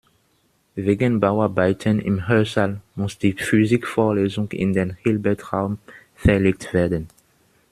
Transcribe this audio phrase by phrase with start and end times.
[0.73, 5.77] Wegen Bauarbeiten im Hörsaal muss die Physikvorlesung in den Hilbertraum
[6.15, 7.07] verlegt werden.